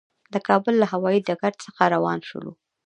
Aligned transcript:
د 0.33 0.35
کابل 0.47 0.73
له 0.79 0.87
هوایي 0.93 1.19
ډګر 1.27 1.53
څخه 1.63 1.83
روان 1.95 2.19
شولو. 2.29 2.51